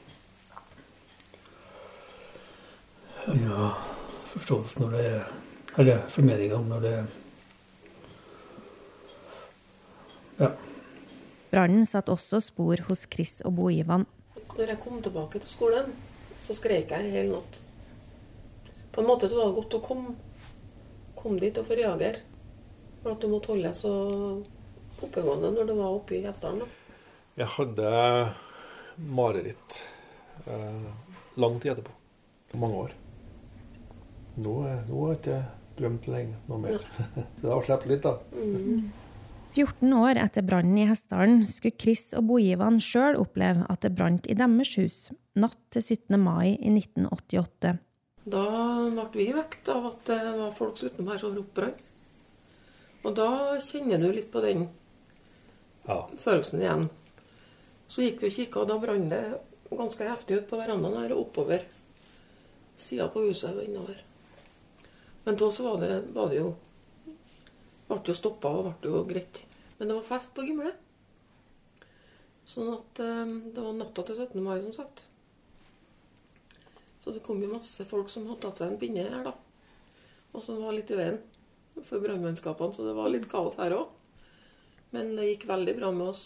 ja, 3.27 3.73
forståelsen 4.33 4.85
når 4.85 4.95
det 4.97 5.03
er 5.09 5.27
Eller 5.79 6.01
formeninga 6.13 6.59
når 6.69 6.81
det 6.85 6.93
er 6.99 7.11
Ja. 10.41 10.49
Brannen 11.53 11.85
satte 11.87 12.11
også 12.15 12.41
spor 12.41 12.81
hos 12.89 13.05
Chris 13.13 13.43
og 13.45 13.53
Bo 13.59 13.69
Ivan. 13.71 14.07
Når 14.57 14.73
jeg 14.73 14.81
kom 14.81 15.03
tilbake 15.05 15.39
til 15.39 15.51
skolen, 15.53 15.93
så 16.43 16.57
skrek 16.57 16.91
jeg 16.91 17.05
en 17.05 17.13
hel 17.13 17.29
natt. 17.31 17.61
På 18.93 19.03
en 19.03 19.09
måte 19.11 19.29
så 19.29 19.37
var 19.39 19.51
det 19.51 19.59
godt 19.61 19.77
å 19.77 19.83
komme, 19.85 20.15
kom 21.15 21.37
dit 21.39 21.61
og 21.61 21.69
få 21.69 21.77
reagere. 21.79 22.25
For 23.03 23.13
at 23.13 23.21
du 23.23 23.29
måtte 23.29 23.53
holde 23.53 23.75
så 23.77 23.93
oppegående 25.05 25.53
når 25.53 25.69
du 25.69 25.75
var 25.77 25.93
oppe 25.99 26.17
i 26.17 26.23
Gjesdalen. 26.25 26.73
Jeg 27.37 27.49
hadde 27.59 27.93
mareritt 29.21 29.79
eh, 30.49 30.91
lang 31.41 31.61
tid 31.61 31.77
etterpå. 31.77 31.95
Mange 32.61 32.83
år. 32.89 32.97
Nå, 34.41 34.55
nå 34.89 35.03
har 35.03 35.13
jeg 35.13 35.21
ikke 35.21 35.39
glemt 35.77 36.09
lenge 36.09 36.41
noe 36.49 36.61
mer. 36.63 36.85
Så 37.39 37.47
da 37.47 37.55
har 37.55 37.67
sluppet 37.69 37.91
litt, 37.93 38.07
da. 38.07 38.17
Mm. 38.33 38.91
14 39.53 39.93
år 39.93 40.17
etter 40.17 40.45
brannen 40.49 40.79
i 40.81 40.87
Hessdalen 40.89 41.43
skulle 41.53 41.77
Chris 41.81 42.15
og 42.17 42.31
Boivan 42.31 42.79
sjøl 42.81 43.19
oppleve 43.21 43.67
at 43.69 43.83
det 43.85 43.93
brant 43.99 44.29
i 44.31 44.37
deres 44.39 44.77
hus 44.81 44.99
natt 45.37 45.59
til 45.75 45.85
17. 45.85 46.17
mai 46.21 46.55
i 46.55 46.73
1988. 46.73 47.75
Da 48.33 48.47
ble 49.13 49.27
vi 49.27 49.33
vekt 49.37 49.69
av 49.69 49.91
at 49.91 50.05
det 50.09 50.21
var 50.39 50.55
folk 50.57 50.81
utenom 50.81 51.11
her 51.13 51.21
som 51.21 51.35
ropte 51.37 51.59
brann. 51.59 51.77
Og 53.03 53.17
da 53.19 53.59
kjenner 53.61 54.01
du 54.01 54.13
litt 54.15 54.31
på 54.33 54.41
den 54.45 54.69
ja. 55.89 55.99
følelsen 56.23 56.63
igjen. 56.63 56.87
Så 57.91 58.07
gikk 58.07 58.23
vi 58.23 58.31
og 58.31 58.37
kikka, 58.39 58.63
og 58.63 58.71
da 58.71 58.79
brant 58.81 59.11
det 59.13 59.25
ganske 59.73 60.07
heftig 60.07 60.39
ut 60.39 60.49
på 60.49 60.61
verandaen 60.61 61.01
her 61.01 61.13
og 61.17 61.27
oppover 61.27 61.67
sida 62.81 63.09
på 63.13 63.27
huset 63.27 63.53
og 63.57 63.67
innover. 63.67 64.01
Men 65.25 65.37
da 65.37 65.53
så 65.53 65.69
var 65.69 65.81
det, 65.81 66.03
var 66.13 66.29
det 66.29 66.41
jo 66.41 66.53
Ble 67.89 67.99
jo 68.09 68.15
stoppa 68.17 68.49
og 68.49 68.69
ble 68.81 68.89
jo 68.89 69.03
greit. 69.05 69.43
Men 69.77 69.91
det 69.91 69.97
var 69.99 70.07
fest 70.07 70.31
på 70.33 70.45
Gimle. 70.47 70.71
Sånn 72.49 72.71
at 72.73 73.01
um, 73.05 73.35
det 73.53 73.61
var 73.61 73.75
natta 73.77 74.05
til 74.09 74.17
17. 74.17 74.39
mai, 74.41 74.63
som 74.65 74.73
sagt. 74.73 75.05
Så 77.03 77.13
det 77.13 77.21
kom 77.27 77.43
jo 77.43 77.51
masse 77.51 77.85
folk 77.91 78.09
som 78.09 78.25
hadde 78.31 78.47
tatt 78.47 78.63
seg 78.63 78.73
en 78.73 78.81
pinne 78.81 79.05
her, 79.05 79.27
da. 79.27 79.35
Og 80.33 80.41
som 80.41 80.63
var 80.63 80.73
litt 80.73 80.91
i 80.95 80.97
veien 80.97 81.21
for 81.85 82.01
brannmannskapene, 82.01 82.73
så 82.73 82.87
det 82.87 82.97
var 82.97 83.13
litt 83.13 83.29
kaos 83.29 83.61
her 83.61 83.77
òg. 83.77 83.93
Men 84.97 85.13
det 85.19 85.29
gikk 85.29 85.47
veldig 85.53 85.77
bra 85.77 85.93
med 85.93 86.15
oss. 86.15 86.25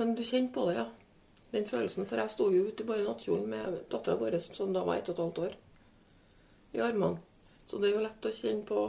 Men 0.00 0.16
du 0.16 0.24
kjenner 0.24 0.54
på 0.54 0.68
det, 0.70 0.80
ja. 0.80 0.88
Den 1.52 1.68
følelsen. 1.68 2.08
For 2.08 2.24
jeg 2.24 2.32
sto 2.32 2.48
jo 2.54 2.66
ute 2.70 2.84
i 2.84 2.88
bare 2.88 3.04
nattkjolen 3.04 3.48
med 3.52 3.80
dattera 3.92 4.16
vår 4.20 4.40
som 4.48 4.72
da 4.72 4.88
var 4.88 5.02
ett 5.02 5.12
og 5.12 5.18
et 5.18 5.26
halvt 5.26 5.44
år 5.46 5.58
i 6.72 6.82
armene. 6.84 7.18
Så 7.68 7.78
det 7.80 7.90
er 7.90 7.98
jo 7.98 8.04
lett 8.04 8.28
å 8.28 8.32
kjenne 8.32 8.64
på 8.68 8.84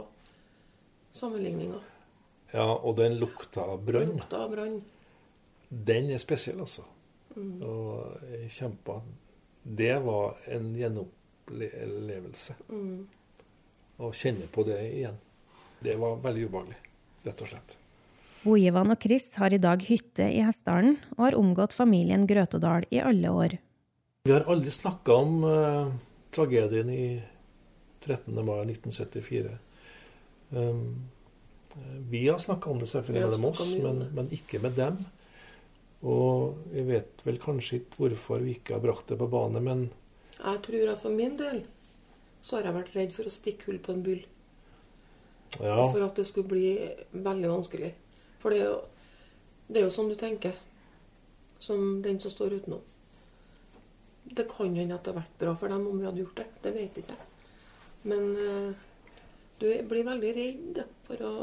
sammenligninga. 1.16 1.80
Ja, 2.54 2.66
og 2.74 2.96
den 2.98 3.18
lukta 3.20 3.66
av 3.74 3.82
brann, 3.86 4.16
lukta 4.16 4.44
av 4.44 4.54
brann. 4.54 4.80
den 5.68 6.10
er 6.10 6.18
spesiell, 6.18 6.60
altså. 6.64 6.82
Mm. 7.36 7.62
Og 7.62 8.22
jeg 8.26 8.48
kjempa 8.50 8.96
Det 9.62 10.00
var 10.02 10.40
en 10.50 10.72
gjenopplevelse. 10.74 12.56
Mm. 12.72 13.06
Å 14.00 14.12
kjenne 14.16 14.48
på 14.50 14.64
det 14.64 14.80
igjen. 14.88 15.18
Det 15.84 15.94
var 16.00 16.16
veldig 16.24 16.46
ubehagelig, 16.48 16.78
rett 17.28 17.44
og 17.44 17.52
slett. 17.52 17.76
Bojevan 18.40 18.94
og 18.94 19.02
Chris 19.04 19.34
har 19.36 19.52
i 19.52 19.60
dag 19.60 19.82
hytte 19.84 20.24
i 20.32 20.40
Hessdalen 20.40 20.96
og 21.18 21.26
har 21.26 21.36
omgått 21.36 21.76
familien 21.76 22.24
Grøtedal 22.28 22.86
i 22.88 23.02
alle 23.04 23.28
år. 23.28 23.58
Vi 24.24 24.32
har 24.32 24.48
aldri 24.48 24.72
snakka 24.72 25.12
om 25.12 25.44
uh, 25.44 25.92
tragedien 26.32 26.88
i 26.92 27.04
13. 28.04 28.34
mai 28.44 28.60
1974. 28.66 29.56
Um, 30.50 31.10
vi 32.10 32.28
har 32.28 32.38
snakka 32.38 32.70
om 32.70 32.78
det 32.78 32.86
selvfølgelig 32.86 33.26
mellom 33.26 33.44
oss, 33.44 33.74
men, 33.82 34.04
men, 34.14 34.30
ikke 34.34 34.58
med 34.58 34.74
dem. 34.78 34.98
Og 36.00 36.56
jeg 36.74 36.86
vet 36.88 37.24
vel 37.26 37.38
kanskje 37.40 37.80
ikke 37.80 38.00
hvorfor 38.00 38.42
vi 38.44 38.56
ikke 38.56 38.74
har 38.74 38.82
brakt 38.82 39.12
det 39.12 39.18
på 39.20 39.28
bane, 39.30 39.60
men 39.60 39.90
Jeg 40.40 40.62
tror 40.64 40.92
at 40.94 41.02
for 41.02 41.12
min 41.12 41.36
del 41.38 41.64
så 42.40 42.56
har 42.56 42.70
jeg 42.70 42.76
vært 42.78 42.94
redd 42.96 43.12
for 43.12 43.28
å 43.28 43.32
stikke 43.32 43.68
hull 43.68 43.80
på 43.84 43.92
en 43.92 44.02
byll. 44.02 44.22
Ja. 45.60 45.76
For 45.90 46.00
at 46.06 46.16
det 46.16 46.24
skulle 46.30 46.48
bli 46.48 46.72
veldig 47.12 47.50
vanskelig. 47.52 47.92
For 48.40 48.54
det 48.54 48.62
er 48.62 48.70
jo, 48.70 48.78
det 49.68 49.82
er 49.82 49.84
jo 49.84 49.92
sånn 49.92 50.08
du 50.08 50.16
tenker, 50.16 50.56
som 51.60 52.00
den 52.02 52.20
som 52.22 52.32
står 52.32 52.56
utenom. 52.62 52.80
Det 54.24 54.46
kan 54.48 54.72
hende 54.74 54.96
at 54.96 55.04
det 55.04 55.12
har 55.12 55.20
vært 55.20 55.40
bra 55.42 55.54
for 55.58 55.72
dem 55.72 55.84
om 55.90 55.98
vi 56.00 56.08
hadde 56.08 56.24
gjort 56.24 56.40
det. 56.40 56.48
Det 56.64 56.72
vet 56.72 57.02
ikke 57.02 57.12
jeg. 57.12 57.29
Men 58.02 58.36
uh, 58.36 58.72
du 59.60 59.68
blir 59.88 60.06
veldig 60.08 60.32
redd 60.36 60.82
for 61.08 61.26
å 61.26 61.34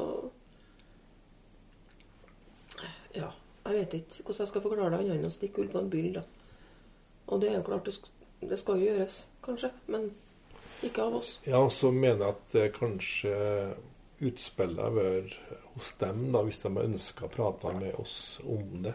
Ja, 3.18 3.32
jeg 3.66 3.74
vet 3.74 3.94
ikke 3.98 4.24
hvordan 4.28 4.44
jeg 4.44 4.52
skal 4.52 4.64
forklare 4.64 4.94
det 4.94 5.00
annet 5.02 5.18
enn 5.18 5.30
å 5.30 5.34
stikke 5.34 5.64
hull 5.64 5.72
på 5.74 5.82
en 5.82 5.92
byll. 5.92 6.12
da. 6.20 6.24
Og 7.28 7.42
det 7.42 7.52
er 7.52 7.60
jo 7.60 7.68
klart, 7.68 7.90
det 8.40 8.60
skal 8.60 8.80
jo 8.80 8.92
gjøres, 8.92 9.24
kanskje. 9.44 9.72
Men 9.92 10.12
ikke 10.86 11.08
av 11.08 11.18
oss. 11.20 11.32
Ja, 11.48 11.64
og 11.64 11.72
så 11.74 11.92
mener 11.92 12.28
jeg 12.28 12.36
at 12.36 12.54
det 12.54 12.68
kanskje 12.78 13.34
utspillet 14.28 14.82
har 14.82 14.94
vært 14.96 15.36
hos 15.74 15.92
dem, 16.02 16.28
da, 16.34 16.44
hvis 16.46 16.62
de 16.62 16.72
har 16.74 16.88
ønska 16.90 17.26
å 17.28 17.34
prate 17.34 17.74
med 17.78 17.98
oss 18.02 18.18
om 18.46 18.84
det. 18.86 18.94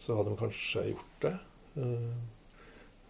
Så 0.00 0.16
hadde 0.18 0.32
de 0.32 0.40
kanskje 0.40 0.86
gjort 0.90 1.18
det. 1.24 1.34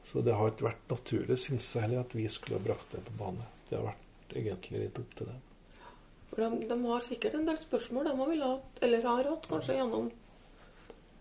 Så 0.04 0.20
det 0.24 0.34
har 0.34 0.50
ikke 0.50 0.66
vært 0.68 0.88
naturlig, 0.90 1.38
syns 1.38 1.68
jeg 1.74 1.82
heller, 1.86 2.00
at 2.00 2.14
vi 2.16 2.26
skulle 2.28 2.58
ha 2.58 2.64
brakt 2.66 2.90
det 2.92 3.04
på 3.06 3.14
bane. 3.18 3.44
Det 3.68 3.78
har 3.78 3.86
vært 3.92 4.36
egentlig 4.36 4.80
litt 4.82 4.98
opp 4.98 5.14
til 5.16 5.26
dem. 5.30 5.40
For 6.32 6.42
de, 6.42 6.66
de 6.68 6.78
har 6.88 7.00
sikkert 7.06 7.34
en 7.38 7.46
del 7.46 7.58
spørsmål 7.60 8.08
de 8.10 8.16
har 8.18 8.32
hatt, 8.42 8.82
eller 8.82 9.02
har 9.06 9.28
hatt 9.30 9.48
kanskje 9.48 9.76
gjennom 9.78 10.10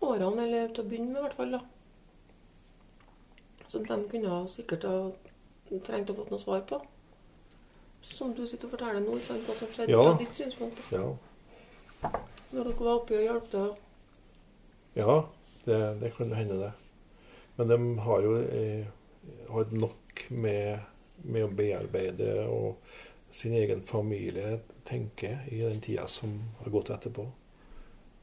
årene, 0.02 0.46
eller 0.48 0.72
til 0.74 0.84
å 0.84 0.88
begynne 0.88 1.12
med 1.12 1.20
i 1.22 1.26
hvert 1.28 1.38
fall. 1.38 1.52
da. 1.58 1.62
som 3.72 3.84
de 3.88 3.96
kunne 4.10 4.48
sikkert 4.52 4.82
ha 4.84 4.96
trengt 5.86 6.10
å 6.12 6.16
fått 6.18 6.32
noe 6.34 6.40
svar 6.42 6.60
på. 6.68 6.80
Som 8.04 8.34
du 8.36 8.42
sitter 8.46 8.66
og 8.68 8.74
forteller 8.74 9.00
nå, 9.00 9.14
sant, 9.24 9.46
hva 9.46 9.54
som 9.56 9.70
skjedde 9.72 9.94
Ja. 9.94 10.02
fra 10.10 10.18
ditt 10.18 10.34
synspunkt. 10.36 10.82
Ja, 10.92 11.06
Når 12.52 12.64
dere 12.68 12.84
var 12.84 12.98
oppe 12.98 13.16
og 13.16 13.22
hjalp 13.24 13.50
til. 13.50 13.70
ja 14.96 15.14
det, 15.64 16.00
det 16.02 16.10
kunne 16.16 16.34
hende, 16.36 16.58
det. 16.58 16.72
Men 17.62 17.70
de 17.70 17.98
har 18.02 18.24
jo 18.26 18.32
har 19.48 19.58
hatt 19.60 19.72
nok 19.72 20.24
med, 20.34 20.80
med 21.22 21.44
å 21.46 21.50
bearbeide 21.54 22.32
og 22.50 22.80
sin 23.32 23.54
egen 23.54 23.84
familie, 23.86 24.58
tenker 24.84 25.28
jeg, 25.28 25.52
i 25.52 25.60
den 25.62 25.80
tida 25.80 26.06
som 26.10 26.34
har 26.58 26.72
gått 26.74 26.90
etterpå. 26.90 27.24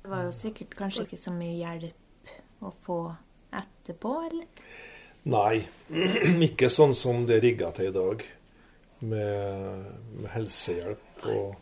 Det 0.04 0.12
var 0.12 0.28
jo 0.28 0.34
sikkert 0.36 0.76
kanskje 0.78 1.06
ikke 1.08 1.22
så 1.22 1.32
mye 1.34 1.56
hjelp 1.56 2.64
å 2.66 2.74
få 2.84 3.00
etterpå, 3.56 4.12
eller? 4.28 4.48
Nei, 5.30 5.56
ikke 6.50 6.70
sånn 6.72 6.96
som 6.98 7.26
det 7.30 7.40
er 7.40 7.46
rigga 7.48 7.72
til 7.76 7.90
i 7.90 7.96
dag. 7.96 8.28
Med, 9.00 9.86
med 10.20 10.28
helsehjelp 10.34 11.24
og 11.32 11.56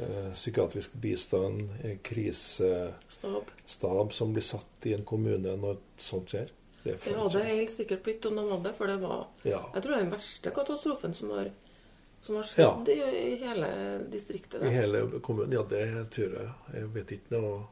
eh, 0.00 0.30
psykiatrisk 0.32 0.94
bistand, 1.02 1.68
eh, 1.84 1.98
krisestab 2.00 3.44
som 4.16 4.32
blir 4.32 4.46
satt 4.46 4.88
i 4.88 4.94
en 4.96 5.04
kommune 5.04 5.52
når 5.60 5.76
sånt 6.00 6.32
skjer. 6.32 6.48
Det 6.84 6.96
Det 7.04 7.14
hadde 7.14 7.42
helt 7.46 7.70
sikkert 7.70 8.02
blitt 8.02 8.24
om 8.26 8.36
de 8.36 8.44
hadde, 8.50 8.72
for 8.74 8.86
det 8.90 8.96
var 9.00 9.26
Ja. 9.44 9.60
Jeg 9.74 9.82
tror 9.82 9.92
det 9.92 9.98
er 9.98 10.04
den 10.04 10.10
verste 10.12 10.50
katastrofen 10.50 11.14
som 11.14 11.30
har, 11.30 11.50
som 12.22 12.36
har 12.36 12.42
skjedd 12.48 12.88
i, 12.88 12.96
i 13.32 13.36
hele 13.44 13.68
distriktet. 14.10 14.62
I 14.62 14.72
hele 14.74 15.20
kommunen. 15.20 15.52
Ja, 15.52 15.62
det 15.62 16.10
tror 16.10 16.34
jeg. 16.38 16.50
Jeg 16.74 16.90
vet 16.94 17.12
ikke 17.12 17.30
noe 17.40 17.66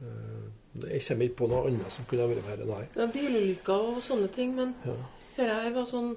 eh, 0.00 0.88
Jeg 0.90 1.02
kommer 1.08 1.24
ikke 1.28 1.36
på 1.36 1.48
noe 1.50 1.66
annet 1.68 1.92
som 1.92 2.04
kunne 2.08 2.28
vært 2.30 2.46
verre, 2.46 2.66
nei. 2.66 2.84
Det 2.94 3.02
er 3.02 3.12
bilulykker 3.12 3.88
og 3.92 4.02
sånne 4.02 4.28
ting, 4.32 4.54
men 4.56 4.74
Ja. 4.86 4.94
dette 5.36 5.54
her 5.62 5.70
var 5.74 5.84
sånn, 5.86 6.16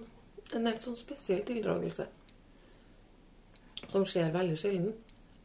en 0.54 0.66
helt 0.66 0.82
sånn 0.82 0.96
spesiell 0.96 1.44
tildragelse. 1.44 2.08
Som 3.88 4.06
skjer 4.06 4.32
veldig 4.32 4.58
sjelden. 4.58 4.94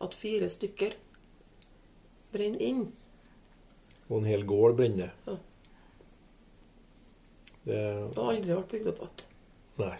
At 0.00 0.14
fire 0.14 0.46
stykker 0.50 0.92
brenner 2.32 2.60
inn. 2.62 2.92
Og 4.08 4.18
en 4.20 4.24
hel 4.30 4.44
gård 4.46 4.76
brenner. 4.78 5.10
Ja. 5.26 5.36
Det, 7.68 7.80
Og 8.16 8.30
aldri 8.32 8.54
vært 8.54 8.70
bygd 8.72 8.90
opp 8.94 9.02
igjen. 9.04 9.24
nei. 9.78 9.98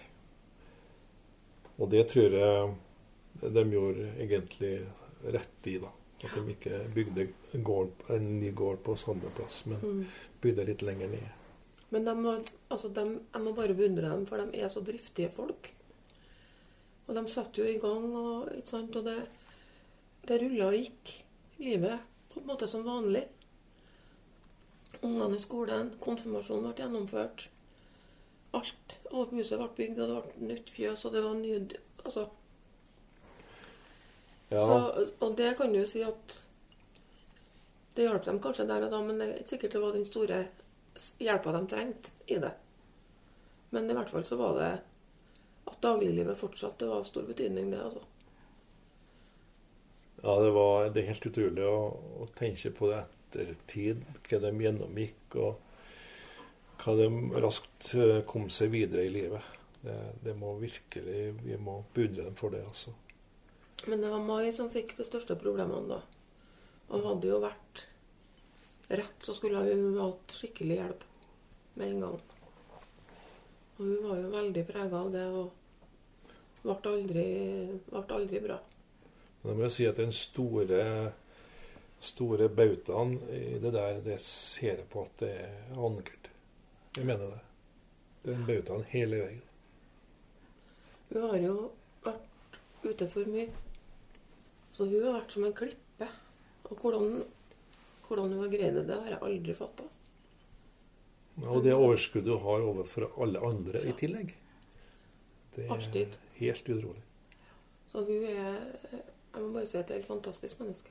Og 1.78 1.90
det 1.92 2.04
tror 2.10 2.34
jeg 2.34 3.52
de 3.54 3.64
gjorde 3.70 4.06
egentlig 4.18 4.72
rett 5.34 5.66
i, 5.70 5.76
da. 5.78 5.90
At 6.18 6.34
de 6.34 6.50
ikke 6.56 6.78
bygde 6.94 7.28
gård, 7.62 7.92
en 8.10 8.24
ny 8.40 8.50
gård 8.58 8.80
på 8.82 8.96
samme 8.98 9.30
plass, 9.36 9.60
men 9.70 9.78
Mm. 9.82 10.06
bygde 10.42 10.64
litt 10.66 10.82
lenger 10.82 11.08
ned. 11.12 11.28
Men 11.90 12.04
de 12.04 12.14
må, 12.14 12.32
altså 12.70 12.88
de, 12.92 13.04
jeg 13.34 13.42
må 13.44 13.52
bare 13.54 13.74
beundre 13.74 14.10
dem, 14.10 14.26
for 14.26 14.36
de 14.42 14.58
er 14.58 14.68
så 14.68 14.82
driftige 14.84 15.30
folk. 15.30 15.70
Og 17.06 17.14
de 17.14 17.22
satte 17.28 17.62
jo 17.62 17.64
i 17.64 17.78
gang, 17.78 18.08
og, 18.16 18.48
og 18.48 19.04
det, 19.04 19.16
det 20.28 20.40
rulla 20.42 20.66
og 20.66 20.74
gikk. 20.74 21.14
Livet 21.58 22.00
på 22.32 22.40
en 22.40 22.46
måte 22.50 22.66
som 22.68 22.84
vanlig. 22.84 23.24
Ungene 25.02 25.36
i 25.38 25.38
skolen, 25.42 25.94
konfirmasjonen 26.02 26.72
ble 26.72 26.82
gjennomført. 26.84 27.48
Alt. 28.56 29.00
Og 29.10 29.34
huset 29.36 29.60
ble 29.60 29.68
bygd, 29.76 30.00
og 30.00 30.10
det 30.10 30.20
ble 30.24 30.50
nytt 30.52 30.70
fjøs, 30.72 31.04
og 31.04 31.16
det 31.16 31.24
var 31.24 31.38
nye 31.38 31.62
Altså, 31.98 32.28
Ja, 34.48 34.60
så, 34.64 35.06
og 35.20 35.34
det 35.36 35.50
kan 35.58 35.72
du 35.72 35.82
si 35.84 36.00
at 36.00 36.38
Det 37.96 38.06
hjalp 38.06 38.24
dem 38.24 38.38
kanskje 38.40 38.64
der 38.68 38.86
og 38.86 38.92
da, 38.94 39.00
men 39.04 39.18
det 39.18 39.26
er 39.26 39.40
ikke 39.42 39.52
sikkert 39.56 39.74
det 39.74 39.82
var 39.82 39.96
den 39.96 40.06
store 40.08 40.38
hjelpa 41.18 41.52
de 41.52 41.60
trengte 41.70 42.14
i 42.26 42.38
det. 42.42 42.52
Men 43.70 43.90
i 43.90 43.96
hvert 43.96 44.10
fall 44.10 44.24
så 44.24 44.38
var 44.38 44.54
det 44.58 44.70
at 45.68 45.82
dagliglivet 45.82 46.38
fortsatt 46.38 46.78
det 46.80 46.88
var 46.88 47.04
stor 47.06 47.26
betydning, 47.28 47.70
det. 47.70 47.82
altså. 47.82 48.00
ja 50.22 50.36
det, 50.42 50.50
var, 50.56 50.88
det 50.94 51.02
er 51.02 51.10
helt 51.12 51.28
utrolig 51.30 51.66
å, 51.68 51.80
å 52.22 52.28
tenke 52.38 52.72
på 52.74 52.90
det 52.90 53.02
ettertid, 53.02 54.02
hva 54.28 54.40
de 54.42 54.52
gjennomgikk, 54.64 55.36
og 55.36 55.67
hva 56.78 56.94
de 56.98 57.08
raskt 57.42 57.92
eh, 57.98 58.20
kom 58.28 58.48
seg 58.52 58.72
videre 58.74 59.06
i 59.06 59.12
livet. 59.12 59.56
Det, 59.80 59.96
det 60.24 60.34
må 60.34 60.56
virkelig 60.58 61.20
Vi 61.44 61.58
må 61.62 61.80
beundre 61.94 62.26
dem 62.26 62.38
for 62.38 62.54
det, 62.54 62.64
altså. 62.66 62.94
Men 63.86 64.02
det 64.02 64.10
var 64.10 64.24
Mai 64.26 64.50
som 64.54 64.70
fikk 64.72 64.96
de 64.98 65.06
største 65.06 65.36
problemene 65.38 65.86
da. 65.90 66.00
Og 66.88 67.04
hadde 67.04 67.30
jo 67.30 67.38
vært 67.42 67.84
rett, 68.88 69.20
så 69.22 69.36
skulle 69.36 69.62
hun 69.68 70.00
hatt 70.00 70.34
skikkelig 70.34 70.80
hjelp 70.80 71.06
med 71.78 71.92
en 71.92 72.02
gang. 72.06 72.18
Og 73.78 73.84
hun 73.84 74.08
var 74.08 74.18
jo 74.18 74.34
veldig 74.34 74.66
prega 74.66 75.04
av 75.04 75.12
det 75.14 75.24
og 75.30 75.54
ble 76.64 76.76
aldri, 76.90 77.28
ble 77.86 78.04
aldri 78.18 78.42
bra. 78.42 78.58
Da 79.44 79.54
må 79.54 79.68
jeg 79.68 79.76
si 79.76 79.86
at 79.86 80.00
den 80.00 80.14
store 80.14 80.82
store 82.00 82.48
bautaen 82.48 83.18
i 83.30 83.58
det 83.58 83.72
der, 83.74 84.00
det 84.04 84.20
ser 84.22 84.76
jeg 84.76 84.88
på 84.90 85.02
at 85.06 85.22
det 85.22 85.32
er 85.42 85.76
Annegerd. 85.76 86.17
Jeg 86.96 87.06
mener 87.06 87.26
det. 87.34 87.40
Den 88.24 88.46
bautaen 88.46 88.84
hele 88.90 89.20
veien. 89.22 89.42
Hun 91.12 91.22
har 91.30 91.36
jo 91.40 91.54
vært 92.04 92.58
ute 92.84 93.08
for 93.08 93.28
mye. 93.30 93.48
Så 94.72 94.86
hun 94.88 95.04
har 95.04 95.20
vært 95.20 95.32
som 95.36 95.46
en 95.48 95.54
klippe. 95.56 96.08
Og 96.68 96.74
hvordan, 96.82 97.22
hvordan 98.08 98.34
hun 98.34 98.42
har 98.44 98.52
greid 98.52 98.74
det, 98.76 98.86
det 98.90 98.98
har 98.98 99.14
jeg 99.14 99.22
aldri 99.30 99.54
fatta. 99.56 99.86
Og 101.38 101.62
det 101.64 101.72
overskuddet 101.74 102.34
hun 102.34 102.42
har 102.44 102.66
overfor 102.66 103.08
alle 103.22 103.40
andre 103.46 103.84
i 103.86 103.94
tillegg. 103.96 104.34
Det 105.54 105.64
er 105.66 105.72
Arstid. 105.74 106.16
helt 106.40 106.68
utrolig. 106.68 107.02
Så 107.88 108.04
hun 108.04 108.24
er 108.24 108.58
Jeg 109.34 109.42
må 109.44 109.52
bare 109.52 109.66
si 109.66 109.76
at 109.78 109.86
det 109.86 109.94
er 109.94 109.98
et 110.00 110.02
helt 110.02 110.08
fantastisk 110.08 110.60
menneske. 110.60 110.90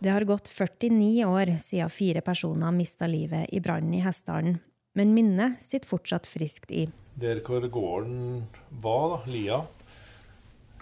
Det 0.00 0.08
har 0.08 0.24
gått 0.24 0.48
49 0.48 1.24
år 1.28 1.50
siden 1.60 1.90
fire 1.92 2.20
personer 2.24 2.72
mista 2.72 3.04
livet 3.06 3.50
i 3.52 3.60
brannen 3.60 3.92
i 3.94 4.00
Hessdalen, 4.00 4.56
men 4.96 5.12
minnet 5.12 5.60
sitter 5.60 5.90
fortsatt 5.90 6.24
friskt 6.26 6.72
i. 6.72 6.86
Der 7.20 7.42
hvor 7.44 7.66
gården 7.68 8.46
var, 8.80 9.12
da, 9.12 9.18
Lia, 9.28 9.58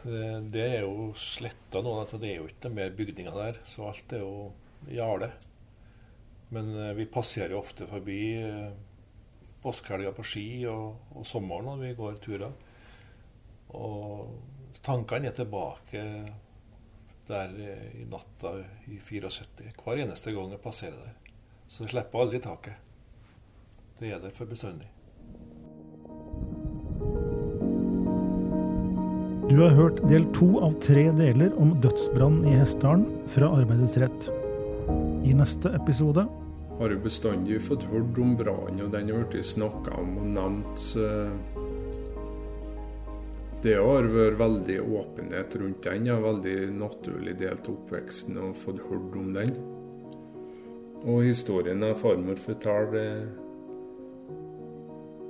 det, 0.04 0.22
det 0.54 0.68
er 0.76 0.86
jo 0.86 1.10
sletta 1.18 1.82
nå. 1.82 1.96
Altså 2.04 2.22
det 2.22 2.30
er 2.30 2.38
jo 2.44 2.46
ikke 2.52 2.70
mer 2.70 2.94
bygninger 2.94 3.42
der, 3.42 3.58
så 3.66 3.88
alt 3.90 4.14
er 4.14 4.22
jo 4.22 4.52
jale. 4.94 5.32
Men 6.54 6.70
eh, 6.78 6.94
vi 7.02 7.10
passerer 7.10 7.56
jo 7.56 7.62
ofte 7.64 7.90
forbi 7.90 8.22
eh, 8.38 8.70
påskehelga 9.64 10.14
på 10.14 10.30
ski 10.30 10.48
og, 10.70 11.10
og 11.18 11.26
sommeren 11.26 11.72
når 11.72 11.88
vi 11.88 11.96
går 11.98 12.22
turer. 12.22 12.54
Og 13.74 14.78
tankene 14.86 15.32
er 15.32 15.42
tilbake 15.42 16.04
der 17.28 17.54
eh, 17.62 18.02
i 18.02 18.04
natta 18.08 18.54
i 18.88 18.98
74. 18.98 19.72
Hver 19.78 20.04
eneste 20.04 20.34
gang 20.34 20.52
jeg 20.54 20.62
passerer 20.64 20.96
der. 20.96 21.34
Så 21.68 21.84
jeg 21.84 21.92
slipper 21.92 22.24
aldri 22.24 22.40
taket. 22.42 22.78
Det 23.98 24.12
er 24.14 24.22
der 24.22 24.32
for 24.34 24.48
bestandig. 24.48 24.88
Du 29.48 29.62
har 29.62 29.72
hørt 29.72 30.02
del 30.10 30.26
to 30.36 30.58
av 30.60 30.74
tre 30.84 31.06
deler 31.16 31.54
om 31.60 31.72
dødsbrann 31.80 32.42
i 32.50 32.52
Hessdalen 32.58 33.06
fra 33.32 33.48
Arbeidets 33.56 33.96
rett. 34.00 34.28
I 35.24 35.32
neste 35.36 35.72
episode 35.76 36.26
har 36.78 36.92
jo 36.94 36.98
bestandig 37.02 37.56
fått 37.64 37.88
hørt 37.90 38.18
om 38.22 38.36
brannen, 38.38 38.84
og 38.84 38.92
den 38.92 39.08
har 39.10 39.24
blitt 39.32 39.48
snakka 39.48 39.96
om 39.98 40.18
og 40.20 40.28
nevnt. 40.36 40.84
Det 43.58 43.74
har 43.74 44.06
vært 44.06 44.38
veldig 44.38 44.76
åpenhet 44.86 45.56
rundt 45.58 45.82
den. 45.82 46.04
Jeg 46.06 46.14
har 46.14 46.22
veldig 46.22 46.76
naturlig 46.78 47.32
delt 47.40 47.66
oppveksten 47.66 48.38
og 48.38 48.54
fått 48.60 48.84
hørt 48.86 49.16
om 49.18 49.32
den. 49.34 49.50
Og 51.02 51.24
historien 51.26 51.82
av 51.82 51.98
farmor 51.98 52.38
forteller 52.38 53.26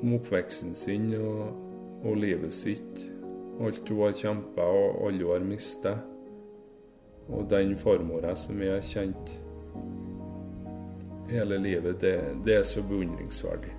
om 0.03 0.13
oppveksten 0.19 0.77
sin 0.77 1.09
og, 1.17 1.57
og 2.05 2.21
livet 2.21 2.53
sitt. 2.53 3.01
Alt 3.65 3.89
hun 3.89 4.05
har 4.05 4.21
kjempa 4.21 4.71
og 4.77 5.03
alle 5.09 5.25
hun 5.25 5.33
har 5.33 5.49
mista. 5.49 5.97
Og 7.33 7.49
den 7.49 7.79
farmora 7.81 8.37
som 8.37 8.61
jeg 8.61 8.77
har 8.77 8.85
kjent 8.85 9.39
hele 11.33 11.65
livet, 11.65 11.97
det, 12.05 12.19
det 12.45 12.61
er 12.61 12.69
så 12.69 12.85
beundringsverdig. 12.85 13.73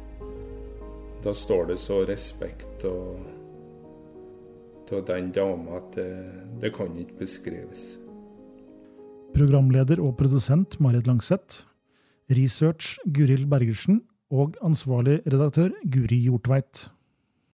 Da 1.21 1.37
står 1.37 1.69
det 1.69 1.77
så 1.81 2.01
respekt 2.09 2.89
og, 2.89 3.19
til 4.89 5.05
den 5.07 5.31
dama 5.35 5.77
at 5.79 5.95
det, 5.95 6.11
det 6.61 6.73
kan 6.75 6.95
ikke 6.97 7.17
beskrives. 7.21 7.97
Programleder 9.35 10.01
og 10.01 10.15
produsent 10.17 10.79
Marit 10.81 11.07
Langseth. 11.07 11.65
Research 12.29 12.97
Guril 13.13 13.45
Bergersen. 13.49 14.01
Og 14.29 14.53
ansvarlig 14.61 15.21
redaktør 15.25 15.73
Guri 15.89 16.19
Hjortveit. 16.27 16.89